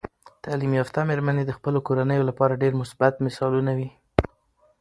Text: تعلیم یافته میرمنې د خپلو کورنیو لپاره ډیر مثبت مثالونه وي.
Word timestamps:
تعلیم 0.43 0.71
یافته 0.79 0.99
میرمنې 1.09 1.43
د 1.45 1.51
خپلو 1.57 1.79
کورنیو 1.87 2.27
لپاره 2.29 2.59
ډیر 2.61 2.73
مثبت 2.81 3.13
مثالونه 3.25 3.71
وي. 3.77 3.89